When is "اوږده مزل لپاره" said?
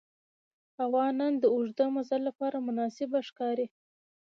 1.53-2.57